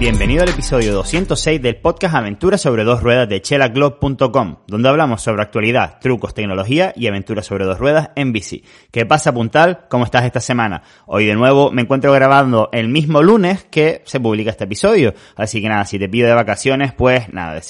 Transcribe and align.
Bienvenido 0.00 0.42
al 0.42 0.48
episodio 0.48 0.94
206 0.94 1.60
del 1.60 1.76
podcast 1.76 2.14
Aventuras 2.14 2.62
sobre 2.62 2.84
dos 2.84 3.02
ruedas 3.02 3.28
de 3.28 3.42
chelaglob.com, 3.42 4.56
donde 4.66 4.88
hablamos 4.88 5.20
sobre 5.20 5.42
actualidad, 5.42 5.98
trucos, 6.00 6.32
tecnología 6.32 6.94
y 6.96 7.06
aventuras 7.06 7.44
sobre 7.44 7.66
dos 7.66 7.78
ruedas 7.78 8.08
en 8.16 8.32
bici. 8.32 8.64
¿Qué 8.90 9.04
pasa, 9.04 9.34
Puntal? 9.34 9.88
¿Cómo 9.90 10.04
estás 10.04 10.24
esta 10.24 10.40
semana? 10.40 10.82
Hoy 11.04 11.26
de 11.26 11.34
nuevo 11.34 11.70
me 11.70 11.82
encuentro 11.82 12.12
grabando 12.14 12.70
el 12.72 12.88
mismo 12.88 13.22
lunes 13.22 13.64
que 13.64 14.00
se 14.06 14.20
publica 14.20 14.48
este 14.48 14.64
episodio. 14.64 15.12
Así 15.36 15.60
que 15.60 15.68
nada, 15.68 15.84
si 15.84 15.98
te 15.98 16.08
pido 16.08 16.28
de 16.28 16.34
vacaciones, 16.34 16.94
pues 16.94 17.30
nada, 17.34 17.60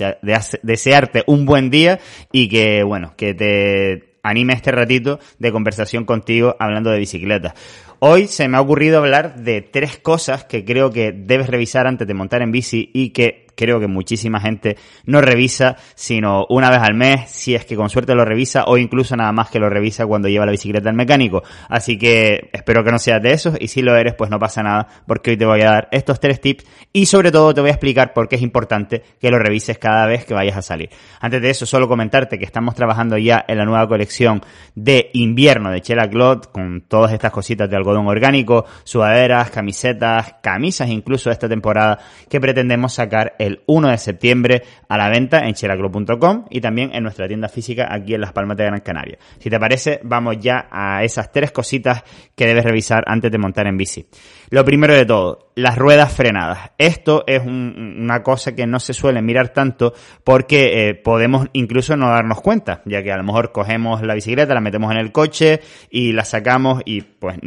desearte 0.62 1.24
un 1.26 1.44
buen 1.44 1.68
día 1.68 1.98
y 2.30 2.48
que, 2.48 2.84
bueno, 2.84 3.12
que 3.16 3.34
te 3.34 4.09
anime 4.22 4.54
este 4.54 4.72
ratito 4.72 5.20
de 5.38 5.52
conversación 5.52 6.04
contigo 6.04 6.56
hablando 6.58 6.90
de 6.90 6.98
bicicleta. 6.98 7.54
Hoy 7.98 8.28
se 8.28 8.48
me 8.48 8.56
ha 8.56 8.60
ocurrido 8.60 8.98
hablar 8.98 9.36
de 9.36 9.60
tres 9.60 9.98
cosas 9.98 10.44
que 10.44 10.64
creo 10.64 10.90
que 10.90 11.12
debes 11.12 11.48
revisar 11.48 11.86
antes 11.86 12.08
de 12.08 12.14
montar 12.14 12.40
en 12.42 12.50
bici 12.50 12.90
y 12.94 13.10
que 13.10 13.46
creo 13.60 13.78
que 13.78 13.88
muchísima 13.88 14.40
gente 14.40 14.78
no 15.04 15.20
revisa, 15.20 15.76
sino 15.94 16.46
una 16.48 16.70
vez 16.70 16.80
al 16.80 16.94
mes, 16.94 17.30
si 17.30 17.54
es 17.54 17.66
que 17.66 17.76
con 17.76 17.90
suerte 17.90 18.14
lo 18.14 18.24
revisa, 18.24 18.64
o 18.66 18.78
incluso 18.78 19.14
nada 19.16 19.32
más 19.32 19.50
que 19.50 19.58
lo 19.58 19.68
revisa 19.68 20.06
cuando 20.06 20.28
lleva 20.28 20.46
la 20.46 20.52
bicicleta 20.52 20.88
al 20.88 20.96
mecánico. 20.96 21.42
Así 21.68 21.98
que 21.98 22.48
espero 22.54 22.82
que 22.82 22.90
no 22.90 22.98
seas 22.98 23.20
de 23.22 23.32
esos, 23.32 23.58
y 23.60 23.68
si 23.68 23.82
lo 23.82 23.94
eres, 23.96 24.14
pues 24.14 24.30
no 24.30 24.38
pasa 24.38 24.62
nada, 24.62 24.88
porque 25.06 25.32
hoy 25.32 25.36
te 25.36 25.44
voy 25.44 25.60
a 25.60 25.72
dar 25.72 25.88
estos 25.92 26.18
tres 26.20 26.40
tips, 26.40 26.64
y 26.94 27.04
sobre 27.04 27.30
todo 27.30 27.52
te 27.52 27.60
voy 27.60 27.68
a 27.68 27.74
explicar 27.74 28.14
por 28.14 28.28
qué 28.28 28.36
es 28.36 28.42
importante 28.42 29.02
que 29.20 29.30
lo 29.30 29.38
revises 29.38 29.76
cada 29.76 30.06
vez 30.06 30.24
que 30.24 30.32
vayas 30.32 30.56
a 30.56 30.62
salir. 30.62 30.88
Antes 31.20 31.42
de 31.42 31.50
eso, 31.50 31.66
solo 31.66 31.86
comentarte 31.86 32.38
que 32.38 32.46
estamos 32.46 32.74
trabajando 32.74 33.18
ya 33.18 33.44
en 33.46 33.58
la 33.58 33.66
nueva 33.66 33.86
colección 33.86 34.40
de 34.74 35.10
invierno 35.12 35.70
de 35.70 35.82
Chela 35.82 36.08
Cloth, 36.08 36.46
con 36.50 36.80
todas 36.88 37.12
estas 37.12 37.30
cositas 37.30 37.68
de 37.68 37.76
algodón 37.76 38.06
orgánico, 38.06 38.64
sudaderas, 38.84 39.50
camisetas, 39.50 40.36
camisas 40.42 40.88
incluso 40.88 41.30
esta 41.30 41.46
temporada, 41.46 41.98
que 42.30 42.40
pretendemos 42.40 42.94
sacar 42.94 43.34
el 43.38 43.49
el 43.50 43.62
1 43.66 43.88
de 43.88 43.98
septiembre 43.98 44.62
a 44.88 44.96
la 44.96 45.08
venta 45.08 45.40
en 45.40 45.54
chelaclub.com 45.54 46.46
y 46.50 46.60
también 46.60 46.90
en 46.94 47.02
nuestra 47.02 47.28
tienda 47.28 47.48
física 47.48 47.88
aquí 47.90 48.14
en 48.14 48.20
Las 48.20 48.32
Palmas 48.32 48.56
de 48.56 48.64
Gran 48.64 48.80
Canaria. 48.80 49.18
Si 49.38 49.50
te 49.50 49.58
parece, 49.58 50.00
vamos 50.02 50.36
ya 50.40 50.68
a 50.70 51.04
esas 51.04 51.32
tres 51.32 51.52
cositas 51.52 52.02
que 52.34 52.46
debes 52.46 52.64
revisar 52.64 53.04
antes 53.06 53.30
de 53.30 53.38
montar 53.38 53.66
en 53.66 53.76
bici. 53.76 54.06
Lo 54.50 54.64
primero 54.64 54.94
de 54.94 55.04
todo, 55.04 55.50
las 55.54 55.76
ruedas 55.76 56.12
frenadas. 56.12 56.70
Esto 56.78 57.24
es 57.26 57.42
una 57.44 58.22
cosa 58.22 58.54
que 58.54 58.66
no 58.66 58.80
se 58.80 58.94
suele 58.94 59.22
mirar 59.22 59.50
tanto 59.50 59.92
porque 60.24 60.88
eh, 60.88 60.94
podemos 60.94 61.48
incluso 61.52 61.96
no 61.96 62.08
darnos 62.08 62.40
cuenta, 62.40 62.82
ya 62.84 63.02
que 63.02 63.12
a 63.12 63.16
lo 63.16 63.22
mejor 63.22 63.52
cogemos 63.52 64.02
la 64.02 64.14
bicicleta, 64.14 64.54
la 64.54 64.60
metemos 64.60 64.90
en 64.92 64.98
el 64.98 65.12
coche 65.12 65.60
y 65.90 66.12
la 66.12 66.24
sacamos 66.24 66.82
y 66.84 67.02
pues 67.02 67.38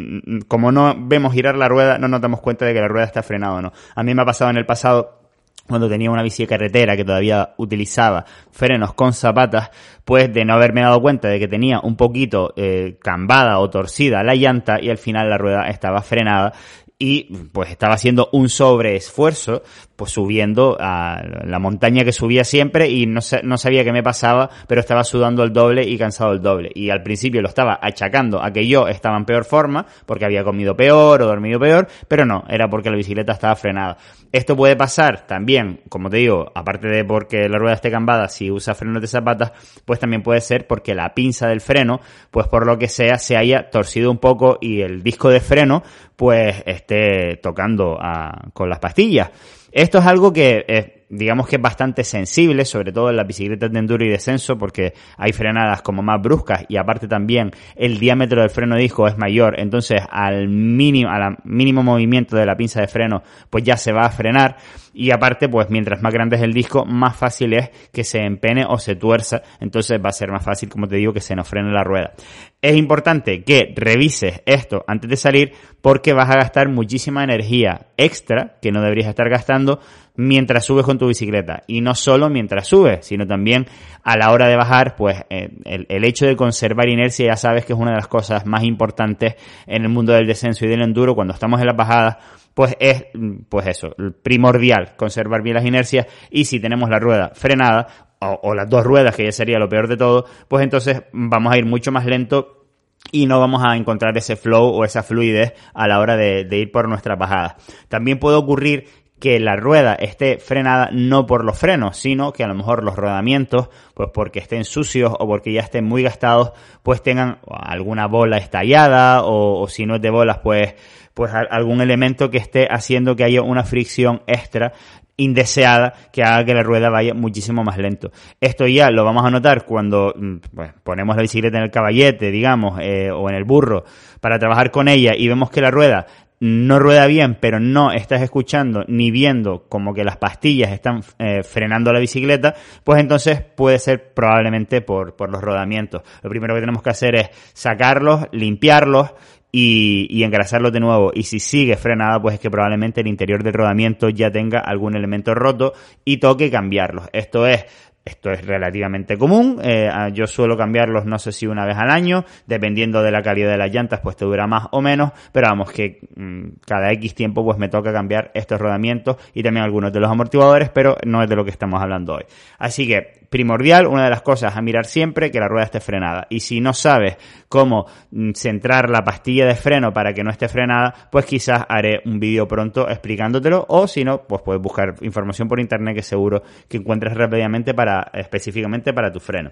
como 0.47 0.71
no 0.71 0.95
vemos 0.97 1.33
girar 1.33 1.55
la 1.55 1.67
rueda, 1.67 1.97
no 1.97 2.07
nos 2.07 2.21
damos 2.21 2.41
cuenta 2.41 2.65
de 2.65 2.73
que 2.73 2.79
la 2.79 2.87
rueda 2.87 3.05
está 3.05 3.23
frenada 3.23 3.55
o 3.55 3.61
no. 3.61 3.73
A 3.95 4.03
mí 4.03 4.13
me 4.13 4.21
ha 4.21 4.25
pasado 4.25 4.51
en 4.51 4.57
el 4.57 4.65
pasado 4.65 5.22
cuando 5.67 5.89
tenía 5.89 6.11
una 6.11 6.23
bici 6.23 6.43
de 6.43 6.47
carretera 6.47 6.97
que 6.97 7.05
todavía 7.05 7.53
utilizaba 7.57 8.25
frenos 8.51 8.93
con 8.93 9.13
zapatas, 9.13 9.71
pues 10.03 10.33
de 10.33 10.45
no 10.45 10.53
haberme 10.53 10.81
dado 10.81 11.01
cuenta 11.01 11.29
de 11.29 11.39
que 11.39 11.47
tenía 11.47 11.79
un 11.79 11.95
poquito 11.95 12.53
eh, 12.57 12.97
cambada 13.01 13.59
o 13.59 13.69
torcida 13.69 14.23
la 14.23 14.35
llanta 14.35 14.81
y 14.81 14.89
al 14.89 14.97
final 14.97 15.29
la 15.29 15.37
rueda 15.37 15.69
estaba 15.69 16.01
frenada 16.01 16.53
y 16.99 17.23
pues 17.51 17.69
estaba 17.69 17.95
haciendo 17.95 18.29
un 18.31 18.49
sobreesfuerzo, 18.49 19.63
pues 19.95 20.11
subiendo 20.11 20.77
a 20.79 21.21
la 21.45 21.59
montaña 21.59 22.03
que 22.03 22.11
subía 22.11 22.43
siempre 22.43 22.89
y 22.89 23.05
no, 23.05 23.21
no 23.43 23.57
sabía 23.57 23.83
qué 23.83 23.91
me 23.91 24.03
pasaba, 24.03 24.49
pero 24.67 24.81
estaba 24.81 25.03
sudando 25.03 25.43
el 25.43 25.53
doble 25.53 25.83
y 25.83 25.97
cansado 25.97 26.33
el 26.33 26.41
doble. 26.41 26.71
Y 26.73 26.89
al 26.89 27.03
principio 27.03 27.41
lo 27.41 27.47
estaba 27.47 27.79
achacando 27.81 28.43
a 28.43 28.51
que 28.51 28.67
yo 28.67 28.87
estaba 28.87 29.17
en 29.17 29.25
peor 29.25 29.45
forma, 29.45 29.85
porque 30.05 30.25
había 30.25 30.43
comido 30.43 30.75
peor 30.75 31.21
o 31.21 31.27
dormido 31.27 31.59
peor, 31.59 31.87
pero 32.07 32.25
no, 32.25 32.43
era 32.49 32.69
porque 32.69 32.89
la 32.89 32.97
bicicleta 32.97 33.33
estaba 33.33 33.55
frenada. 33.55 33.97
Esto 34.31 34.55
puede 34.55 34.75
pasar 34.75 35.27
también, 35.27 35.81
como 35.89 36.09
te 36.09 36.17
digo, 36.17 36.51
aparte 36.55 36.87
de 36.87 37.05
porque 37.05 37.47
la 37.47 37.59
rueda 37.59 37.75
esté 37.75 37.91
cambada, 37.91 38.27
si 38.29 38.49
usa 38.49 38.73
frenos 38.73 39.01
de 39.01 39.07
zapatas, 39.07 39.51
pues 39.85 39.99
también 39.99 40.23
puede 40.23 40.41
ser 40.41 40.65
porque 40.65 40.95
la 40.95 41.13
pinza 41.13 41.47
del 41.47 41.61
freno, 41.61 41.99
pues 42.31 42.47
por 42.47 42.65
lo 42.65 42.79
que 42.79 42.87
sea, 42.87 43.19
se 43.19 43.37
haya 43.37 43.69
torcido 43.69 44.09
un 44.09 44.17
poco 44.17 44.57
y 44.59 44.81
el 44.81 45.03
disco 45.03 45.29
de 45.29 45.39
freno, 45.39 45.83
pues 46.15 46.63
esté 46.65 47.37
tocando 47.43 47.97
ah, 48.01 48.49
con 48.53 48.69
las 48.69 48.79
pastillas. 48.79 49.29
Esto 49.73 49.97
es 49.97 50.05
algo 50.05 50.31
que 50.31 50.65
es 50.67 50.85
digamos 51.13 51.47
que 51.47 51.57
es 51.57 51.61
bastante 51.61 52.03
sensible, 52.03 52.65
sobre 52.65 52.91
todo 52.91 53.09
en 53.09 53.17
las 53.17 53.27
bicicletas 53.27 53.71
de 53.71 53.79
enduro 53.79 54.05
y 54.05 54.09
descenso, 54.09 54.57
porque 54.57 54.93
hay 55.17 55.31
frenadas 55.31 55.81
como 55.81 56.01
más 56.01 56.21
bruscas 56.21 56.65
y 56.67 56.77
aparte 56.77 57.07
también 57.07 57.51
el 57.75 57.99
diámetro 57.99 58.41
del 58.41 58.49
freno 58.49 58.75
disco 58.75 59.07
es 59.07 59.17
mayor, 59.17 59.59
entonces 59.59 60.01
al 60.09 60.47
mínimo, 60.47 61.09
al 61.09 61.37
mínimo 61.43 61.83
movimiento 61.83 62.35
de 62.35 62.45
la 62.45 62.55
pinza 62.55 62.81
de 62.81 62.87
freno, 62.87 63.23
pues 63.49 63.63
ya 63.63 63.77
se 63.77 63.91
va 63.91 64.05
a 64.05 64.09
frenar. 64.09 64.57
Y 64.95 65.09
aparte, 65.09 65.49
pues 65.49 65.71
mientras 65.71 66.03
más 66.03 66.13
grande 66.13 66.35
es 66.35 66.43
el 66.43 66.53
disco, 66.53 66.85
más 66.85 67.15
fácil 67.15 67.53
es 67.53 67.71
que 67.91 68.03
se 68.03 68.19
empene 68.19 68.63
o 68.67 68.77
se 68.77 68.95
tuerza, 68.95 69.41
entonces 69.59 69.99
va 69.99 70.09
a 70.09 70.13
ser 70.13 70.31
más 70.31 70.45
fácil, 70.45 70.69
como 70.69 70.87
te 70.87 70.97
digo, 70.97 71.13
que 71.13 71.19
se 71.19 71.35
nos 71.35 71.47
frene 71.47 71.71
la 71.71 71.83
rueda. 71.83 72.13
Es 72.61 72.75
importante 72.77 73.43
que 73.43 73.73
revises 73.75 74.41
esto 74.45 74.85
antes 74.87 75.09
de 75.09 75.17
salir 75.17 75.53
porque 75.81 76.13
vas 76.13 76.29
a 76.29 76.37
gastar 76.37 76.69
muchísima 76.69 77.23
energía 77.23 77.87
extra 77.97 78.57
que 78.61 78.71
no 78.71 78.81
deberías 78.81 79.09
estar 79.09 79.29
gastando 79.29 79.79
mientras 80.15 80.65
subes 80.65 80.85
con 80.85 80.97
tu 80.97 81.02
bicicleta. 81.07 81.63
Y 81.67 81.81
no 81.81 81.95
solo 81.95 82.29
mientras 82.29 82.67
subes, 82.67 83.05
sino 83.05 83.25
también 83.27 83.65
a 84.03 84.17
la 84.17 84.31
hora 84.31 84.47
de 84.47 84.55
bajar, 84.55 84.95
pues 84.95 85.23
eh, 85.29 85.49
el, 85.65 86.03
hecho 86.03 86.25
de 86.25 86.35
conservar 86.35 86.89
inercia 86.89 87.27
ya 87.27 87.37
sabes 87.37 87.65
que 87.65 87.73
es 87.73 87.79
una 87.79 87.91
de 87.91 87.97
las 87.97 88.07
cosas 88.07 88.45
más 88.45 88.63
importantes 88.63 89.35
en 89.65 89.83
el 89.83 89.89
mundo 89.89 90.13
del 90.13 90.27
descenso 90.27 90.65
y 90.65 90.67
del 90.67 90.81
enduro. 90.81 91.15
Cuando 91.15 91.33
estamos 91.33 91.59
en 91.61 91.67
las 91.67 91.75
bajadas, 91.75 92.17
pues 92.53 92.75
es, 92.79 93.05
pues 93.49 93.67
eso, 93.67 93.95
primordial 94.21 94.95
conservar 94.97 95.41
bien 95.41 95.55
las 95.55 95.65
inercias 95.65 96.07
y 96.29 96.45
si 96.45 96.59
tenemos 96.59 96.89
la 96.89 96.99
rueda 96.99 97.31
frenada 97.33 97.87
o, 98.19 98.53
las 98.53 98.69
dos 98.69 98.83
ruedas, 98.85 99.15
que 99.15 99.25
ya 99.25 99.31
sería 99.31 99.59
lo 99.59 99.67
peor 99.67 99.87
de 99.87 99.97
todo, 99.97 100.25
pues 100.47 100.63
entonces 100.63 101.03
vamos 101.11 101.53
a 101.53 101.57
ir 101.57 101.65
mucho 101.65 101.91
más 101.91 102.05
lento 102.05 102.67
y 103.11 103.25
no 103.25 103.39
vamos 103.39 103.63
a 103.65 103.75
encontrar 103.75 104.17
ese 104.17 104.37
flow 104.37 104.69
o 104.69 104.85
esa 104.85 105.03
fluidez 105.03 105.53
a 105.73 105.87
la 105.87 105.99
hora 105.99 106.15
de, 106.15 106.45
de 106.45 106.57
ir 106.57 106.71
por 106.71 106.87
nuestras 106.87 107.17
bajadas. 107.19 107.55
También 107.89 108.19
puede 108.19 108.37
ocurrir 108.37 108.87
que 109.23 109.39
la 109.39 109.55
rueda 109.55 109.95
esté 109.95 110.37
frenada 110.37 110.89
no 110.91 111.25
por 111.25 111.45
los 111.45 111.57
frenos, 111.57 111.95
sino 111.95 112.33
que 112.33 112.43
a 112.43 112.47
lo 112.47 112.55
mejor 112.55 112.83
los 112.83 112.97
rodamientos, 112.97 113.69
pues 113.93 114.09
porque 114.13 114.39
estén 114.39 114.65
sucios 114.65 115.13
o 115.17 115.25
porque 115.25 115.53
ya 115.53 115.61
estén 115.61 115.85
muy 115.85 116.03
gastados, 116.03 116.51
pues 116.83 117.01
tengan 117.01 117.37
alguna 117.47 118.07
bola 118.07 118.35
estallada 118.35 119.21
o, 119.23 119.65
si 119.69 119.85
no 119.85 119.95
es 119.95 120.01
de 120.01 120.09
bolas, 120.09 120.39
pues, 120.39 120.75
pues 121.13 121.31
algún 121.33 121.79
elemento 121.79 122.29
que 122.29 122.37
esté 122.37 122.67
haciendo 122.69 123.15
que 123.15 123.23
haya 123.23 123.41
una 123.41 123.63
fricción 123.63 124.23
extra 124.27 124.73
indeseada 125.15 125.93
que 126.11 126.23
haga 126.23 126.43
que 126.43 126.53
la 126.53 126.63
rueda 126.63 126.89
vaya 126.89 127.13
muchísimo 127.13 127.63
más 127.63 127.77
lento. 127.77 128.11
Esto 128.41 128.67
ya 128.67 128.89
lo 128.91 129.05
vamos 129.05 129.23
a 129.25 129.31
notar 129.31 129.65
cuando 129.65 130.13
mm, 130.17 130.35
pues, 130.53 130.73
ponemos 130.83 131.15
la 131.15 131.21
bicicleta 131.21 131.59
en 131.59 131.63
el 131.63 131.71
caballete, 131.71 132.29
digamos, 132.29 132.77
eh, 132.81 133.09
o 133.09 133.29
en 133.29 133.35
el 133.35 133.45
burro 133.45 133.85
para 134.19 134.37
trabajar 134.37 134.71
con 134.71 134.87
ella 134.87 135.13
y 135.15 135.27
vemos 135.27 135.49
que 135.49 135.61
la 135.61 135.71
rueda 135.71 136.07
no 136.43 136.77
rueda 136.77 137.07
bien, 137.07 137.37
pero 137.39 137.61
no 137.61 137.93
estás 137.93 138.21
escuchando 138.21 138.83
ni 138.89 139.11
viendo 139.11 139.63
como 139.69 139.93
que 139.93 140.03
las 140.03 140.17
pastillas 140.17 140.73
están 140.73 140.99
eh, 141.17 141.41
frenando 141.41 141.93
la 141.93 142.01
bicicleta, 142.01 142.53
pues 142.83 142.99
entonces 142.99 143.41
puede 143.41 143.79
ser 143.79 144.13
probablemente 144.13 144.81
por, 144.81 145.15
por 145.15 145.31
los 145.31 145.41
rodamientos. 145.41 146.01
Lo 146.21 146.29
primero 146.29 146.53
que 146.53 146.59
tenemos 146.59 146.83
que 146.83 146.89
hacer 146.89 147.15
es 147.15 147.29
sacarlos, 147.53 148.25
limpiarlos 148.33 149.13
y, 149.53 150.05
y 150.09 150.23
engrasarlos 150.25 150.73
de 150.73 150.81
nuevo. 150.81 151.11
Y 151.13 151.23
si 151.23 151.39
sigue 151.39 151.77
frenada, 151.77 152.21
pues 152.21 152.33
es 152.33 152.41
que 152.41 152.51
probablemente 152.51 152.99
el 152.99 153.07
interior 153.07 153.41
del 153.41 153.53
rodamiento 153.53 154.09
ya 154.09 154.29
tenga 154.29 154.59
algún 154.59 154.97
elemento 154.97 155.33
roto 155.33 155.71
y 156.03 156.17
toque 156.17 156.51
cambiarlos. 156.51 157.05
Esto 157.13 157.47
es 157.47 157.63
esto 158.05 158.31
es 158.31 158.45
relativamente 158.45 159.17
común. 159.17 159.59
Eh, 159.63 159.89
yo 160.13 160.27
suelo 160.27 160.57
cambiarlos, 160.57 161.05
no 161.05 161.19
sé 161.19 161.31
si 161.31 161.47
una 161.47 161.65
vez 161.65 161.77
al 161.77 161.89
año, 161.89 162.25
dependiendo 162.45 163.01
de 163.01 163.11
la 163.11 163.21
calidad 163.21 163.51
de 163.51 163.57
las 163.57 163.71
llantas, 163.71 164.01
pues 164.01 164.15
te 164.15 164.25
dura 164.25 164.45
más 164.47 164.67
o 164.71 164.81
menos. 164.81 165.11
Pero 165.31 165.47
vamos, 165.47 165.71
que 165.71 165.99
mmm, 166.15 166.49
cada 166.65 166.91
X 166.91 167.15
tiempo, 167.15 167.43
pues 167.43 167.57
me 167.57 167.69
toca 167.69 167.93
cambiar 167.93 168.31
estos 168.33 168.59
rodamientos 168.59 169.17
y 169.33 169.43
también 169.43 169.63
algunos 169.63 169.93
de 169.93 169.99
los 169.99 170.11
amortiguadores, 170.11 170.69
pero 170.69 170.97
no 171.05 171.23
es 171.23 171.29
de 171.29 171.35
lo 171.35 171.45
que 171.45 171.51
estamos 171.51 171.81
hablando 171.81 172.15
hoy. 172.15 172.25
Así 172.57 172.87
que 172.87 173.22
primordial, 173.33 173.87
una 173.87 174.03
de 174.03 174.11
las 174.11 174.21
cosas 174.21 174.55
a 174.55 174.61
mirar 174.61 174.85
siempre, 174.85 175.31
que 175.31 175.39
la 175.39 175.47
rueda 175.47 175.65
esté 175.65 175.79
frenada. 175.79 176.27
Y 176.29 176.41
si 176.41 176.61
no 176.61 176.71
sabes 176.71 177.17
cómo 177.49 177.87
mm, 178.11 178.33
centrar 178.35 178.91
la 178.91 179.03
pastilla 179.03 179.47
de 179.47 179.55
freno 179.55 179.91
para 179.91 180.13
que 180.13 180.23
no 180.23 180.29
esté 180.29 180.47
frenada, 180.47 181.09
pues 181.11 181.25
quizás 181.25 181.63
haré 181.67 182.03
un 182.05 182.19
vídeo 182.19 182.47
pronto 182.47 182.87
explicándotelo 182.87 183.65
o 183.69 183.87
si 183.87 184.03
no, 184.03 184.21
pues 184.27 184.43
puedes 184.43 184.61
buscar 184.61 184.97
información 185.01 185.47
por 185.47 185.59
internet 185.59 185.95
que 185.95 186.03
seguro 186.03 186.43
que 186.69 186.77
encuentres 186.77 187.15
rápidamente 187.15 187.73
para, 187.73 188.11
específicamente 188.13 188.93
para 188.93 189.11
tu 189.11 189.19
freno. 189.19 189.51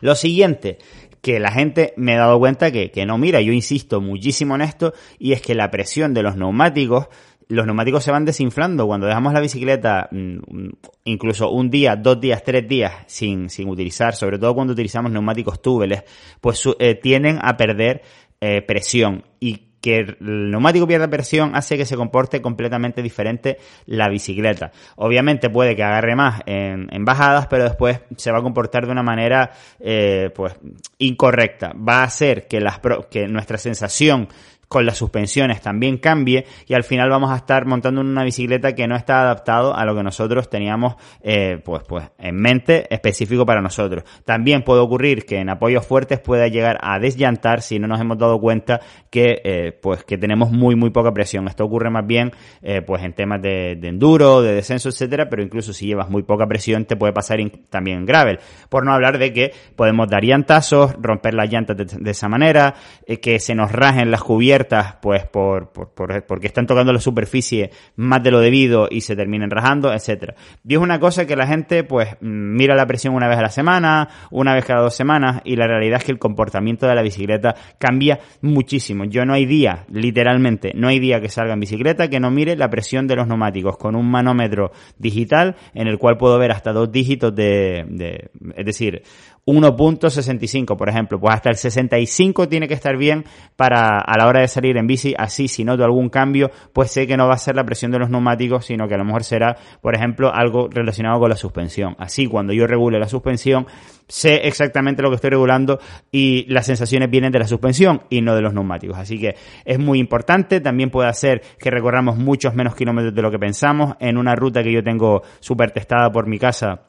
Lo 0.00 0.14
siguiente, 0.14 0.78
que 1.20 1.38
la 1.38 1.52
gente 1.52 1.92
me 1.98 2.14
ha 2.14 2.20
dado 2.20 2.38
cuenta 2.38 2.70
que, 2.70 2.90
que 2.90 3.04
no 3.04 3.18
mira, 3.18 3.42
yo 3.42 3.52
insisto 3.52 4.00
muchísimo 4.00 4.54
en 4.54 4.62
esto, 4.62 4.94
y 5.18 5.32
es 5.32 5.42
que 5.42 5.54
la 5.54 5.70
presión 5.70 6.14
de 6.14 6.22
los 6.22 6.36
neumáticos 6.36 7.08
los 7.48 7.66
neumáticos 7.66 8.02
se 8.02 8.10
van 8.10 8.24
desinflando. 8.24 8.86
Cuando 8.86 9.06
dejamos 9.06 9.32
la 9.32 9.40
bicicleta 9.40 10.08
mm, 10.10 10.68
incluso 11.04 11.50
un 11.50 11.70
día, 11.70 11.96
dos 11.96 12.20
días, 12.20 12.42
tres 12.42 12.66
días 12.68 12.92
sin, 13.06 13.48
sin 13.50 13.68
utilizar, 13.68 14.14
sobre 14.14 14.38
todo 14.38 14.54
cuando 14.54 14.72
utilizamos 14.72 15.10
neumáticos 15.12 15.62
túbeles, 15.62 16.02
pues 16.40 16.62
eh, 16.78 16.94
tienden 16.94 17.38
a 17.42 17.56
perder 17.56 18.02
eh, 18.40 18.62
presión. 18.62 19.24
¿Y 19.40 19.66
que 19.86 19.98
el 19.98 20.50
neumático 20.50 20.84
pierda 20.84 21.08
presión 21.08 21.54
hace 21.54 21.76
que 21.76 21.86
se 21.86 21.94
comporte 21.94 22.42
completamente 22.42 23.02
diferente 23.02 23.58
la 23.84 24.08
bicicleta. 24.08 24.72
Obviamente 24.96 25.48
puede 25.48 25.76
que 25.76 25.84
agarre 25.84 26.16
más 26.16 26.40
en, 26.46 27.04
bajadas, 27.04 27.46
pero 27.46 27.62
después 27.62 28.00
se 28.16 28.32
va 28.32 28.38
a 28.38 28.42
comportar 28.42 28.86
de 28.86 28.90
una 28.90 29.04
manera 29.04 29.52
eh, 29.78 30.30
pues 30.34 30.56
incorrecta. 30.98 31.72
Va 31.72 32.00
a 32.00 32.04
hacer 32.04 32.48
que, 32.48 32.60
las, 32.60 32.80
que 33.08 33.28
nuestra 33.28 33.58
sensación 33.58 34.26
con 34.68 34.84
las 34.84 34.98
suspensiones 34.98 35.60
también 35.60 35.98
cambie 35.98 36.44
y 36.66 36.74
al 36.74 36.82
final 36.82 37.08
vamos 37.08 37.30
a 37.30 37.36
estar 37.36 37.66
montando 37.66 38.00
una 38.00 38.24
bicicleta 38.24 38.74
que 38.74 38.86
no 38.86 38.96
está 38.96 39.22
adaptado 39.22 39.76
a 39.76 39.84
lo 39.84 39.94
que 39.94 40.02
nosotros 40.02 40.50
teníamos 40.50 40.96
eh, 41.22 41.60
pues 41.64 41.82
pues 41.86 42.10
en 42.18 42.36
mente 42.36 42.92
específico 42.92 43.46
para 43.46 43.60
nosotros. 43.60 44.04
También 44.24 44.62
puede 44.62 44.80
ocurrir 44.80 45.24
que 45.24 45.38
en 45.38 45.50
apoyos 45.50 45.86
fuertes 45.86 46.18
pueda 46.20 46.48
llegar 46.48 46.78
a 46.82 46.98
desllantar 46.98 47.62
si 47.62 47.78
no 47.78 47.86
nos 47.86 48.00
hemos 48.00 48.18
dado 48.18 48.40
cuenta 48.40 48.80
que 49.10 49.40
eh, 49.44 49.78
pues 49.80 50.04
que 50.04 50.18
tenemos 50.18 50.50
muy 50.50 50.74
muy 50.74 50.90
poca 50.90 51.12
presión. 51.12 51.46
Esto 51.46 51.64
ocurre 51.64 51.90
más 51.90 52.06
bien 52.06 52.32
eh, 52.62 52.82
pues 52.82 53.02
en 53.04 53.12
temas 53.12 53.40
de, 53.40 53.72
enduro 53.72 54.42
de 54.42 54.54
descenso 54.54 54.88
etcétera 54.88 55.28
pero 55.28 55.42
incluso 55.42 55.72
si 55.72 55.86
llevas 55.86 56.10
muy 56.10 56.24
poca 56.24 56.46
presión 56.46 56.86
te 56.86 56.96
puede 56.96 57.12
pasar 57.12 57.36
también 57.70 57.98
en 57.98 58.06
gravel 58.06 58.38
por 58.70 58.84
no 58.84 58.92
hablar 58.92 59.18
de 59.18 59.32
que 59.32 59.52
podemos 59.76 60.08
dar 60.08 60.24
llantazos 60.24 60.94
romper 61.00 61.34
las 61.34 61.52
llantas 61.52 61.76
de, 61.76 61.84
de 61.84 62.10
esa 62.10 62.28
manera 62.28 62.74
que 63.20 63.38
se 63.38 63.54
nos 63.54 63.70
rajen 63.70 64.10
las 64.10 64.22
cubiertas 64.22 64.55
pues 65.00 65.24
por, 65.26 65.70
por, 65.72 66.24
porque 66.26 66.46
están 66.46 66.66
tocando 66.66 66.92
la 66.92 67.00
superficie 67.00 67.70
más 67.96 68.22
de 68.22 68.30
lo 68.30 68.40
debido 68.40 68.88
y 68.90 69.00
se 69.02 69.16
terminen 69.16 69.50
rajando, 69.50 69.92
etcétera. 69.92 70.34
Y 70.66 70.74
es 70.74 70.80
una 70.80 70.98
cosa 70.98 71.26
que 71.26 71.36
la 71.36 71.46
gente 71.46 71.84
pues 71.84 72.16
mira 72.20 72.74
la 72.74 72.86
presión 72.86 73.14
una 73.14 73.28
vez 73.28 73.38
a 73.38 73.42
la 73.42 73.50
semana, 73.50 74.08
una 74.30 74.54
vez 74.54 74.64
cada 74.64 74.82
dos 74.82 74.94
semanas 74.94 75.42
y 75.44 75.56
la 75.56 75.66
realidad 75.66 75.98
es 75.98 76.04
que 76.04 76.12
el 76.12 76.18
comportamiento 76.18 76.86
de 76.86 76.94
la 76.94 77.02
bicicleta 77.02 77.54
cambia 77.78 78.20
muchísimo. 78.40 79.04
Yo 79.04 79.24
no 79.24 79.34
hay 79.34 79.46
día, 79.46 79.84
literalmente, 79.90 80.72
no 80.74 80.88
hay 80.88 80.98
día 80.98 81.20
que 81.20 81.28
salga 81.28 81.54
en 81.54 81.60
bicicleta 81.60 82.08
que 82.08 82.20
no 82.20 82.30
mire 82.30 82.56
la 82.56 82.70
presión 82.70 83.06
de 83.06 83.16
los 83.16 83.26
neumáticos 83.26 83.76
con 83.76 83.94
un 83.94 84.10
manómetro 84.10 84.72
digital 84.98 85.56
en 85.74 85.88
el 85.88 85.98
cual 85.98 86.16
puedo 86.16 86.38
ver 86.38 86.52
hasta 86.52 86.72
dos 86.72 86.90
dígitos 86.90 87.34
de, 87.34 87.84
de 87.88 88.30
es 88.56 88.64
decir, 88.64 89.02
1.65, 89.46 90.76
por 90.76 90.88
ejemplo, 90.88 91.20
pues 91.20 91.34
hasta 91.34 91.50
el 91.50 91.56
65 91.56 92.48
tiene 92.48 92.66
que 92.66 92.74
estar 92.74 92.96
bien 92.96 93.24
para 93.54 94.00
a 94.00 94.18
la 94.18 94.26
hora 94.26 94.40
de 94.40 94.48
salir 94.48 94.76
en 94.76 94.88
bici, 94.88 95.14
así 95.16 95.46
si 95.46 95.64
noto 95.64 95.84
algún 95.84 96.08
cambio, 96.08 96.50
pues 96.72 96.90
sé 96.90 97.06
que 97.06 97.16
no 97.16 97.28
va 97.28 97.34
a 97.34 97.38
ser 97.38 97.54
la 97.54 97.64
presión 97.64 97.92
de 97.92 98.00
los 98.00 98.10
neumáticos, 98.10 98.66
sino 98.66 98.88
que 98.88 98.94
a 98.94 98.98
lo 98.98 99.04
mejor 99.04 99.22
será, 99.22 99.56
por 99.80 99.94
ejemplo, 99.94 100.34
algo 100.34 100.68
relacionado 100.68 101.20
con 101.20 101.30
la 101.30 101.36
suspensión. 101.36 101.94
Así, 101.98 102.26
cuando 102.26 102.52
yo 102.52 102.66
regule 102.66 102.98
la 102.98 103.08
suspensión, 103.08 103.66
sé 104.08 104.48
exactamente 104.48 105.00
lo 105.02 105.10
que 105.10 105.16
estoy 105.16 105.30
regulando 105.30 105.78
y 106.10 106.44
las 106.52 106.66
sensaciones 106.66 107.08
vienen 107.08 107.30
de 107.30 107.38
la 107.38 107.46
suspensión 107.46 108.02
y 108.10 108.22
no 108.22 108.34
de 108.34 108.42
los 108.42 108.52
neumáticos. 108.52 108.98
Así 108.98 109.20
que 109.20 109.36
es 109.64 109.78
muy 109.78 110.00
importante, 110.00 110.60
también 110.60 110.90
puede 110.90 111.08
hacer 111.08 111.40
que 111.58 111.70
recorramos 111.70 112.16
muchos 112.16 112.54
menos 112.54 112.74
kilómetros 112.74 113.14
de 113.14 113.22
lo 113.22 113.30
que 113.30 113.38
pensamos 113.38 113.94
en 114.00 114.16
una 114.16 114.34
ruta 114.34 114.64
que 114.64 114.72
yo 114.72 114.82
tengo 114.82 115.22
súper 115.38 115.70
testada 115.70 116.10
por 116.10 116.26
mi 116.26 116.40
casa 116.40 116.86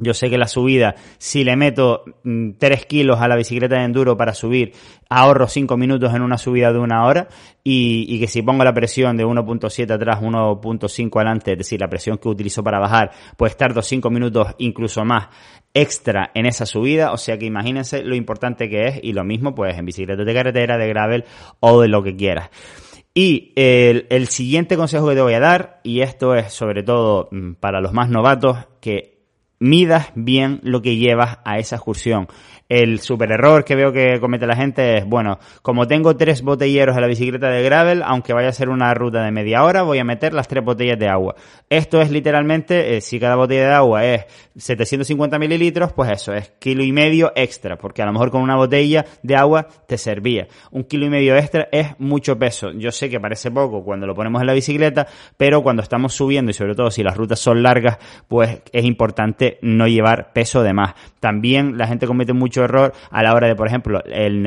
yo 0.00 0.14
sé 0.14 0.30
que 0.30 0.38
la 0.38 0.46
subida, 0.46 0.94
si 1.18 1.44
le 1.44 1.56
meto 1.56 2.04
3 2.04 2.14
mm, 2.24 2.54
kilos 2.88 3.20
a 3.20 3.28
la 3.28 3.36
bicicleta 3.36 3.76
de 3.76 3.84
enduro 3.84 4.16
para 4.16 4.34
subir, 4.34 4.72
ahorro 5.08 5.48
5 5.48 5.76
minutos 5.76 6.14
en 6.14 6.22
una 6.22 6.38
subida 6.38 6.72
de 6.72 6.78
una 6.78 7.04
hora 7.04 7.28
y, 7.64 8.18
que 8.20 8.28
si 8.28 8.42
pongo 8.42 8.64
la 8.64 8.72
presión 8.72 9.16
de 9.16 9.26
1.7 9.26 9.90
atrás, 9.90 10.20
1.5 10.20 11.16
adelante, 11.16 11.52
es 11.52 11.58
decir, 11.58 11.80
la 11.80 11.88
presión 11.88 12.18
que 12.18 12.28
utilizo 12.28 12.62
para 12.62 12.78
bajar, 12.78 13.10
pues 13.36 13.56
tardo 13.56 13.82
5 13.82 14.10
minutos 14.10 14.48
incluso 14.58 15.04
más 15.04 15.28
extra 15.74 16.30
en 16.34 16.46
esa 16.46 16.66
subida, 16.66 17.12
o 17.12 17.16
sea 17.16 17.38
que 17.38 17.46
imagínense 17.46 18.02
lo 18.02 18.14
importante 18.14 18.68
que 18.68 18.86
es 18.86 19.00
y 19.02 19.12
lo 19.12 19.24
mismo 19.24 19.54
pues 19.54 19.76
en 19.76 19.84
bicicleta 19.84 20.24
de 20.24 20.34
carretera, 20.34 20.78
de 20.78 20.88
gravel 20.88 21.24
o 21.60 21.80
de 21.80 21.88
lo 21.88 22.02
que 22.02 22.16
quieras. 22.16 22.50
Y 23.14 23.52
el, 23.56 24.06
el 24.10 24.28
siguiente 24.28 24.76
consejo 24.76 25.08
que 25.08 25.16
te 25.16 25.22
voy 25.22 25.34
a 25.34 25.40
dar, 25.40 25.80
y 25.82 26.02
esto 26.02 26.34
es 26.36 26.52
sobre 26.52 26.84
todo 26.84 27.28
mm, 27.32 27.54
para 27.54 27.80
los 27.80 27.92
más 27.92 28.08
novatos, 28.08 28.58
que 28.80 29.17
midas 29.60 30.08
bien 30.14 30.60
lo 30.62 30.82
que 30.82 30.96
llevas 30.96 31.38
a 31.44 31.58
esa 31.58 31.76
excursión. 31.76 32.28
El 32.68 33.00
super 33.00 33.32
error 33.32 33.64
que 33.64 33.74
veo 33.74 33.92
que 33.92 34.20
comete 34.20 34.46
la 34.46 34.54
gente 34.54 34.98
es, 34.98 35.06
bueno, 35.06 35.38
como 35.62 35.86
tengo 35.86 36.16
tres 36.16 36.42
botelleros 36.42 36.94
en 36.94 37.00
la 37.00 37.08
bicicleta 37.08 37.48
de 37.48 37.62
gravel, 37.62 38.02
aunque 38.02 38.34
vaya 38.34 38.50
a 38.50 38.52
ser 38.52 38.68
una 38.68 38.92
ruta 38.92 39.22
de 39.22 39.30
media 39.30 39.64
hora, 39.64 39.82
voy 39.82 39.98
a 39.98 40.04
meter 40.04 40.34
las 40.34 40.48
tres 40.48 40.62
botellas 40.62 40.98
de 40.98 41.08
agua. 41.08 41.34
Esto 41.70 42.02
es 42.02 42.10
literalmente, 42.10 42.96
eh, 42.96 43.00
si 43.00 43.18
cada 43.18 43.36
botella 43.36 43.68
de 43.68 43.74
agua 43.74 44.04
es 44.04 44.26
750 44.56 45.38
mililitros, 45.38 45.94
pues 45.94 46.10
eso, 46.10 46.34
es 46.34 46.52
kilo 46.58 46.84
y 46.84 46.92
medio 46.92 47.32
extra, 47.34 47.78
porque 47.78 48.02
a 48.02 48.06
lo 48.06 48.12
mejor 48.12 48.30
con 48.30 48.42
una 48.42 48.56
botella 48.56 49.06
de 49.22 49.34
agua 49.34 49.66
te 49.86 49.96
servía. 49.96 50.46
Un 50.70 50.84
kilo 50.84 51.06
y 51.06 51.10
medio 51.10 51.36
extra 51.36 51.68
es 51.72 51.98
mucho 51.98 52.38
peso. 52.38 52.72
Yo 52.72 52.90
sé 52.90 53.08
que 53.08 53.18
parece 53.18 53.50
poco 53.50 53.82
cuando 53.82 54.06
lo 54.06 54.14
ponemos 54.14 54.42
en 54.42 54.46
la 54.46 54.52
bicicleta, 54.52 55.06
pero 55.38 55.62
cuando 55.62 55.82
estamos 55.82 56.12
subiendo 56.12 56.50
y 56.50 56.54
sobre 56.54 56.74
todo 56.74 56.90
si 56.90 57.02
las 57.02 57.16
rutas 57.16 57.38
son 57.38 57.62
largas, 57.62 57.96
pues 58.28 58.60
es 58.72 58.84
importante 58.84 59.47
no 59.62 59.86
llevar 59.86 60.32
peso 60.32 60.62
de 60.62 60.72
más. 60.72 60.94
También 61.20 61.78
la 61.78 61.86
gente 61.86 62.06
comete 62.06 62.32
mucho 62.32 62.64
error 62.64 62.92
a 63.10 63.22
la 63.22 63.34
hora 63.34 63.48
de, 63.48 63.56
por 63.56 63.66
ejemplo, 63.66 64.02
el, 64.04 64.46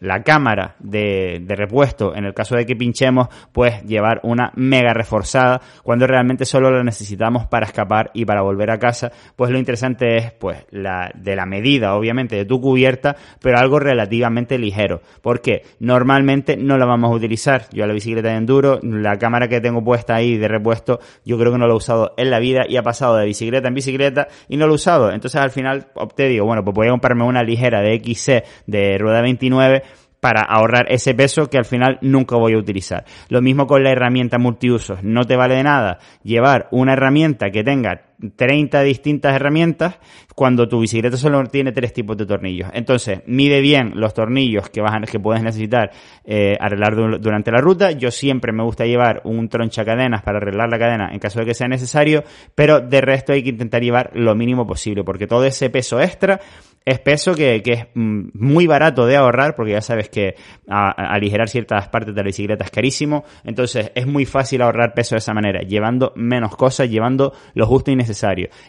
la 0.00 0.22
cámara 0.22 0.76
de, 0.78 1.40
de, 1.42 1.56
repuesto, 1.56 2.14
en 2.14 2.24
el 2.24 2.34
caso 2.34 2.56
de 2.56 2.66
que 2.66 2.76
pinchemos, 2.76 3.28
pues 3.52 3.82
llevar 3.84 4.20
una 4.22 4.52
mega 4.54 4.92
reforzada 4.92 5.60
cuando 5.82 6.06
realmente 6.06 6.44
solo 6.44 6.70
la 6.70 6.82
necesitamos 6.82 7.46
para 7.46 7.66
escapar 7.66 8.10
y 8.14 8.24
para 8.24 8.42
volver 8.42 8.70
a 8.70 8.78
casa. 8.78 9.10
Pues 9.34 9.50
lo 9.50 9.58
interesante 9.58 10.16
es, 10.16 10.32
pues, 10.32 10.66
la, 10.70 11.10
de 11.14 11.36
la 11.36 11.46
medida, 11.46 11.94
obviamente, 11.94 12.36
de 12.36 12.44
tu 12.44 12.60
cubierta, 12.60 13.16
pero 13.40 13.58
algo 13.58 13.78
relativamente 13.78 14.58
ligero. 14.58 15.00
Porque 15.22 15.62
normalmente 15.80 16.56
no 16.56 16.76
la 16.78 16.86
vamos 16.86 17.10
a 17.10 17.14
utilizar. 17.14 17.66
Yo 17.72 17.84
a 17.84 17.86
la 17.86 17.94
bicicleta 17.94 18.28
de 18.28 18.36
enduro, 18.36 18.80
la 18.82 19.18
cámara 19.18 19.48
que 19.48 19.60
tengo 19.60 19.82
puesta 19.82 20.14
ahí 20.14 20.36
de 20.36 20.48
repuesto, 20.48 21.00
yo 21.24 21.38
creo 21.38 21.52
que 21.52 21.58
no 21.58 21.66
lo 21.66 21.74
he 21.74 21.76
usado 21.76 22.14
en 22.16 22.30
la 22.30 22.38
vida 22.38 22.64
y 22.68 22.76
ha 22.76 22.82
pasado 22.82 23.16
de 23.16 23.26
bicicleta 23.26 23.68
en 23.68 23.74
bicicleta 23.74 24.28
y 24.48 24.56
no 24.56 24.66
lo 24.66 24.72
he 24.72 24.76
usado. 24.76 25.10
Entonces 25.12 25.40
al 25.40 25.50
final 25.50 25.88
opté, 25.94 26.28
digo, 26.28 26.46
bueno, 26.46 26.64
pues 26.64 26.74
voy 26.74 26.88
a 26.88 26.90
comprarme 26.90 27.24
una 27.24 27.42
ligera 27.42 27.80
de 27.80 28.00
XC 28.02 28.44
de 28.66 28.98
rueda 28.98 29.22
29 29.22 29.82
para 30.20 30.42
ahorrar 30.42 30.86
ese 30.90 31.14
peso 31.14 31.48
que 31.48 31.58
al 31.58 31.64
final 31.64 31.98
nunca 32.00 32.36
voy 32.36 32.54
a 32.54 32.58
utilizar. 32.58 33.04
Lo 33.28 33.42
mismo 33.42 33.66
con 33.66 33.84
la 33.84 33.92
herramienta 33.92 34.38
multiusos. 34.38 35.02
No 35.02 35.24
te 35.24 35.36
vale 35.36 35.54
de 35.54 35.62
nada 35.62 35.98
llevar 36.22 36.68
una 36.70 36.94
herramienta 36.94 37.50
que 37.50 37.62
tenga 37.62 38.02
30 38.36 38.82
distintas 38.82 39.34
herramientas 39.34 39.98
cuando 40.34 40.68
tu 40.68 40.80
bicicleta 40.80 41.16
solo 41.16 41.42
tiene 41.44 41.72
tres 41.72 41.92
tipos 41.92 42.16
de 42.16 42.26
tornillos. 42.26 42.68
Entonces, 42.72 43.22
mide 43.26 43.60
bien 43.60 43.92
los 43.94 44.14
tornillos 44.14 44.68
que, 44.70 44.80
vas 44.80 44.94
a, 44.94 45.00
que 45.00 45.18
puedes 45.18 45.42
necesitar 45.42 45.90
eh, 46.24 46.56
arreglar 46.60 47.20
durante 47.20 47.50
la 47.50 47.60
ruta. 47.60 47.92
Yo 47.92 48.10
siempre 48.10 48.52
me 48.52 48.62
gusta 48.62 48.84
llevar 48.84 49.22
un 49.24 49.48
troncha 49.48 49.84
cadenas 49.84 50.22
para 50.22 50.38
arreglar 50.38 50.68
la 50.70 50.78
cadena 50.78 51.10
en 51.12 51.18
caso 51.18 51.40
de 51.40 51.46
que 51.46 51.54
sea 51.54 51.68
necesario, 51.68 52.24
pero 52.54 52.80
de 52.80 53.00
resto 53.00 53.32
hay 53.32 53.42
que 53.42 53.50
intentar 53.50 53.82
llevar 53.82 54.10
lo 54.14 54.34
mínimo 54.34 54.66
posible 54.66 55.04
porque 55.04 55.26
todo 55.26 55.44
ese 55.44 55.70
peso 55.70 56.00
extra 56.00 56.40
es 56.86 57.00
peso 57.00 57.34
que, 57.34 57.60
es 57.64 57.86
mm, 57.94 58.28
muy 58.34 58.68
barato 58.68 59.06
de 59.06 59.16
ahorrar, 59.16 59.56
porque 59.56 59.72
ya 59.72 59.80
sabes 59.80 60.08
que 60.08 60.36
aligerar 60.68 61.48
ciertas 61.48 61.88
partes 61.88 62.14
de 62.14 62.22
la 62.22 62.26
bicicleta 62.26 62.64
es 62.64 62.70
carísimo. 62.70 63.24
Entonces 63.42 63.90
es 63.92 64.06
muy 64.06 64.24
fácil 64.24 64.62
ahorrar 64.62 64.94
peso 64.94 65.16
de 65.16 65.18
esa 65.18 65.34
manera, 65.34 65.62
llevando 65.62 66.12
menos 66.14 66.54
cosas, 66.54 66.88
llevando 66.88 67.32
lo 67.54 67.66
justo 67.66 67.90
y 67.90 67.96
necesario. 67.96 68.05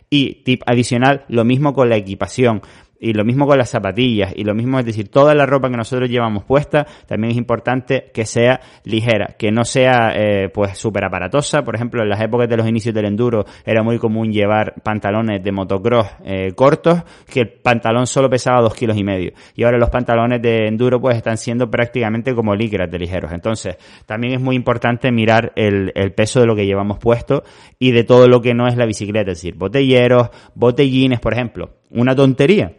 Y 0.10 0.44
tip 0.44 0.62
adicional, 0.66 1.26
lo 1.28 1.46
mismo 1.46 1.74
con 1.74 1.90
la 1.90 1.96
equipación. 1.96 2.62
Y 3.00 3.14
lo 3.14 3.24
mismo 3.24 3.46
con 3.46 3.58
las 3.58 3.70
zapatillas, 3.70 4.34
y 4.36 4.44
lo 4.44 4.56
mismo 4.56 4.80
es 4.80 4.86
decir, 4.86 5.10
toda 5.10 5.36
la 5.36 5.46
ropa 5.46 5.70
que 5.70 5.78
nosotros 5.78 6.10
llevamos 6.10 6.44
puesta, 6.44 6.86
también 7.06 7.32
es 7.32 7.38
importante 7.38 8.10
que 8.14 8.26
sea 8.26 8.60
ligera, 8.84 9.36
que 9.38 9.52
no 9.52 9.66
sea 9.66 10.14
eh, 10.16 10.50
pues 10.50 10.78
súper 10.78 11.06
aparatosa. 11.06 11.64
Por 11.64 11.76
ejemplo, 11.76 12.02
en 12.02 12.10
las 12.10 12.22
épocas 12.22 12.50
de 12.50 12.58
los 12.58 12.68
inicios 12.68 12.96
del 12.96 13.06
enduro 13.06 13.46
era 13.66 13.84
muy 13.84 14.00
común 14.00 14.32
llevar 14.32 14.76
pantalones 14.82 15.44
de 15.44 15.52
motocross 15.52 16.08
eh, 16.26 16.54
cortos, 16.56 17.04
que 17.32 17.42
el 17.42 17.50
pantalón 17.50 18.08
solo 18.08 18.30
pesaba 18.30 18.62
dos 18.62 18.74
kilos 18.74 18.98
y 18.98 19.04
medio. 19.04 19.32
Y 19.56 19.64
ahora 19.64 19.78
los 19.78 19.90
pantalones 19.90 20.42
de 20.42 20.68
enduro 20.68 21.00
pues 21.00 21.18
están 21.18 21.38
siendo 21.38 21.70
prácticamente 21.70 22.34
como 22.34 22.56
licras 22.56 22.90
de 22.90 22.98
ligeros. 22.98 23.32
Entonces, 23.32 23.78
también 24.06 24.34
es 24.34 24.42
muy 24.42 24.56
importante 24.56 25.12
mirar 25.12 25.54
el, 25.56 25.92
el 25.94 26.14
peso 26.14 26.40
de 26.40 26.48
lo 26.48 26.56
que 26.56 26.66
llevamos 26.66 26.98
puesto 26.98 27.44
y 27.78 27.92
de 27.92 28.04
todo 28.04 28.28
lo 28.28 28.42
que 28.42 28.56
no 28.56 28.68
es 28.68 28.76
la 28.76 28.86
bicicleta, 28.86 29.32
es 29.32 29.38
decir, 29.38 29.56
botelleros, 29.56 30.30
botellines, 30.56 31.20
por 31.20 31.34
ejemplo. 31.34 31.76
Una 31.90 32.16
tontería 32.16 32.74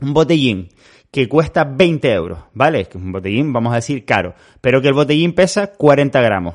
un 0.00 0.14
botellín 0.14 0.68
que 1.10 1.28
cuesta 1.28 1.64
20 1.64 2.12
euros, 2.12 2.38
¿vale? 2.54 2.84
Que 2.84 2.98
es 2.98 3.04
un 3.04 3.12
botellín, 3.12 3.52
vamos 3.52 3.72
a 3.72 3.76
decir, 3.76 4.04
caro, 4.04 4.34
pero 4.60 4.80
que 4.80 4.88
el 4.88 4.94
botellín 4.94 5.34
pesa 5.34 5.68
40 5.68 6.20
gramos. 6.20 6.54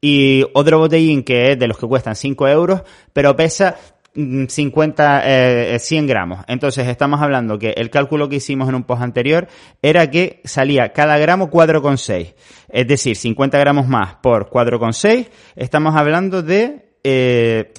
Y 0.00 0.44
otro 0.52 0.78
botellín 0.78 1.22
que 1.22 1.52
es 1.52 1.58
de 1.58 1.66
los 1.66 1.78
que 1.78 1.86
cuestan 1.86 2.14
5 2.14 2.48
euros, 2.48 2.82
pero 3.12 3.34
pesa 3.34 3.76
50, 4.14 5.22
eh, 5.24 5.78
100 5.78 6.06
gramos. 6.06 6.44
Entonces 6.46 6.86
estamos 6.86 7.20
hablando 7.20 7.58
que 7.58 7.70
el 7.70 7.90
cálculo 7.90 8.28
que 8.28 8.36
hicimos 8.36 8.68
en 8.68 8.76
un 8.76 8.84
post 8.84 9.02
anterior 9.02 9.48
era 9.82 10.08
que 10.10 10.40
salía 10.44 10.92
cada 10.92 11.18
gramo 11.18 11.50
4,6. 11.50 12.34
Es 12.68 12.86
decir, 12.86 13.16
50 13.16 13.58
gramos 13.58 13.88
más 13.88 14.16
por 14.16 14.50
4,6. 14.50 15.28
Estamos 15.56 15.96
hablando 15.96 16.42
de 16.42 16.92
eh, 17.02 17.72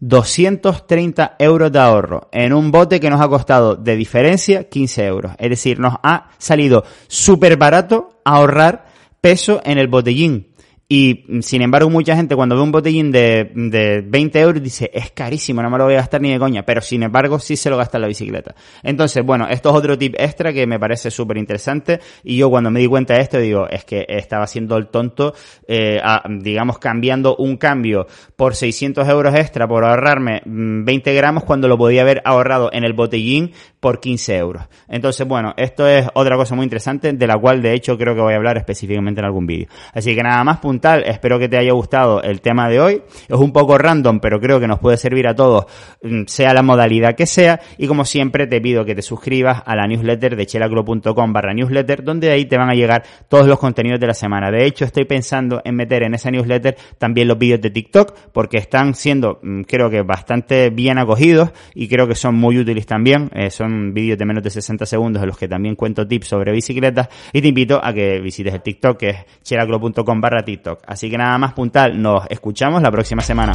230 0.00 1.36
euros 1.38 1.70
de 1.70 1.78
ahorro 1.78 2.28
en 2.32 2.52
un 2.52 2.72
bote 2.72 3.00
que 3.00 3.10
nos 3.10 3.20
ha 3.20 3.28
costado 3.28 3.76
de 3.76 3.96
diferencia 3.96 4.64
15 4.64 5.06
euros. 5.06 5.32
Es 5.38 5.50
decir, 5.50 5.78
nos 5.78 5.94
ha 6.02 6.30
salido 6.38 6.84
súper 7.06 7.56
barato 7.56 8.20
ahorrar 8.24 8.86
peso 9.20 9.60
en 9.64 9.78
el 9.78 9.88
botellín. 9.88 10.49
Y 10.92 11.24
sin 11.42 11.62
embargo, 11.62 11.88
mucha 11.88 12.16
gente 12.16 12.34
cuando 12.34 12.56
ve 12.56 12.62
un 12.62 12.72
botellín 12.72 13.12
de, 13.12 13.52
de 13.54 14.02
20 14.04 14.40
euros 14.40 14.60
dice, 14.60 14.90
es 14.92 15.12
carísimo, 15.12 15.62
no 15.62 15.70
me 15.70 15.78
lo 15.78 15.84
voy 15.84 15.94
a 15.94 15.98
gastar 15.98 16.20
ni 16.20 16.32
de 16.32 16.38
coña. 16.40 16.64
Pero 16.64 16.80
sin 16.80 17.04
embargo, 17.04 17.38
sí 17.38 17.54
se 17.54 17.70
lo 17.70 17.76
gasta 17.76 17.98
en 17.98 18.02
la 18.02 18.08
bicicleta. 18.08 18.56
Entonces, 18.82 19.24
bueno, 19.24 19.46
esto 19.48 19.70
es 19.70 19.76
otro 19.76 19.96
tip 19.96 20.16
extra 20.18 20.52
que 20.52 20.66
me 20.66 20.80
parece 20.80 21.12
súper 21.12 21.36
interesante. 21.36 22.00
Y 22.24 22.36
yo 22.36 22.50
cuando 22.50 22.72
me 22.72 22.80
di 22.80 22.88
cuenta 22.88 23.14
de 23.14 23.20
esto, 23.20 23.38
digo, 23.38 23.68
es 23.68 23.84
que 23.84 24.04
estaba 24.08 24.42
haciendo 24.42 24.76
el 24.76 24.88
tonto, 24.88 25.32
eh, 25.68 26.00
digamos, 26.40 26.80
cambiando 26.80 27.36
un 27.36 27.56
cambio 27.56 28.08
por 28.34 28.56
600 28.56 29.08
euros 29.08 29.32
extra 29.36 29.68
por 29.68 29.84
ahorrarme 29.84 30.42
20 30.44 31.12
mm, 31.12 31.14
gramos 31.14 31.44
cuando 31.44 31.68
lo 31.68 31.78
podía 31.78 32.02
haber 32.02 32.20
ahorrado 32.24 32.68
en 32.72 32.82
el 32.82 32.94
botellín 32.94 33.52
por 33.78 34.00
15 34.00 34.36
euros. 34.36 34.64
Entonces, 34.88 35.24
bueno, 35.24 35.54
esto 35.56 35.86
es 35.86 36.08
otra 36.14 36.34
cosa 36.34 36.56
muy 36.56 36.64
interesante 36.64 37.12
de 37.12 37.26
la 37.28 37.38
cual 37.38 37.62
de 37.62 37.74
hecho 37.74 37.96
creo 37.96 38.16
que 38.16 38.22
voy 38.22 38.32
a 38.32 38.36
hablar 38.36 38.56
específicamente 38.56 39.20
en 39.20 39.26
algún 39.26 39.46
vídeo. 39.46 39.68
Así 39.94 40.16
que 40.16 40.22
nada 40.24 40.42
más, 40.42 40.58
Espero 40.80 41.38
que 41.38 41.48
te 41.48 41.56
haya 41.56 41.72
gustado 41.72 42.22
el 42.22 42.40
tema 42.40 42.68
de 42.68 42.80
hoy. 42.80 43.02
Es 43.28 43.36
un 43.36 43.52
poco 43.52 43.78
random, 43.78 44.20
pero 44.20 44.40
creo 44.40 44.58
que 44.60 44.66
nos 44.66 44.78
puede 44.78 44.96
servir 44.96 45.26
a 45.28 45.34
todos, 45.34 45.66
mm, 46.02 46.24
sea 46.26 46.54
la 46.54 46.62
modalidad 46.62 47.14
que 47.14 47.26
sea. 47.26 47.60
Y 47.78 47.86
como 47.86 48.04
siempre, 48.04 48.46
te 48.46 48.60
pido 48.60 48.84
que 48.84 48.94
te 48.94 49.02
suscribas 49.02 49.62
a 49.64 49.76
la 49.76 49.86
newsletter 49.86 50.36
de 50.36 50.46
chelaclo.com 50.46 51.32
barra 51.32 51.52
newsletter, 51.52 52.02
donde 52.02 52.30
ahí 52.30 52.46
te 52.46 52.56
van 52.56 52.70
a 52.70 52.74
llegar 52.74 53.04
todos 53.28 53.46
los 53.46 53.58
contenidos 53.58 54.00
de 54.00 54.06
la 54.06 54.14
semana. 54.14 54.50
De 54.50 54.64
hecho, 54.64 54.84
estoy 54.84 55.04
pensando 55.04 55.60
en 55.64 55.74
meter 55.76 56.02
en 56.02 56.14
esa 56.14 56.30
newsletter 56.30 56.76
también 56.98 57.28
los 57.28 57.38
vídeos 57.38 57.60
de 57.60 57.70
TikTok, 57.70 58.14
porque 58.32 58.58
están 58.58 58.94
siendo, 58.94 59.38
mm, 59.42 59.62
creo 59.62 59.90
que 59.90 60.02
bastante 60.02 60.70
bien 60.70 60.98
acogidos 60.98 61.50
y 61.74 61.88
creo 61.88 62.08
que 62.08 62.14
son 62.14 62.34
muy 62.34 62.58
útiles 62.58 62.86
también. 62.86 63.30
Eh, 63.34 63.50
son 63.50 63.92
vídeos 63.92 64.18
de 64.18 64.24
menos 64.24 64.42
de 64.42 64.50
60 64.50 64.86
segundos 64.86 65.22
en 65.22 65.28
los 65.28 65.38
que 65.38 65.48
también 65.48 65.76
cuento 65.76 66.06
tips 66.06 66.28
sobre 66.28 66.52
bicicletas 66.52 67.08
y 67.32 67.42
te 67.42 67.48
invito 67.48 67.80
a 67.82 67.92
que 67.92 68.20
visites 68.20 68.54
el 68.54 68.62
TikTok, 68.62 68.96
que 68.96 69.08
es 69.10 69.16
chelaclo.com 69.42 70.20
barra 70.20 70.44
Así 70.86 71.10
que 71.10 71.18
nada 71.18 71.36
más 71.38 71.52
puntal, 71.52 72.00
nos 72.00 72.24
escuchamos 72.30 72.82
la 72.82 72.90
próxima 72.90 73.22
semana. 73.22 73.52